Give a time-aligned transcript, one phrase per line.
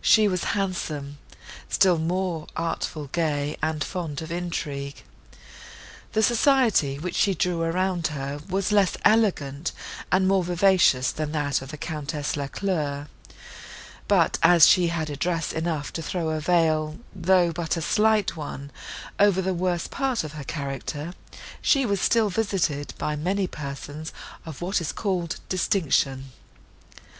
[0.00, 1.18] She was handsome,
[1.68, 5.02] still more artful, gay and fond of intrigue.
[6.12, 9.72] The society, which she drew round her, was less elegant
[10.12, 13.08] and more vicious, than that of the Countess Lacleur:
[14.06, 18.70] but, as she had address enough to throw a veil, though but a slight one,
[19.18, 21.12] over the worst part of her character,
[21.60, 24.12] she was still visited by many persons
[24.46, 26.30] of what is called distinction.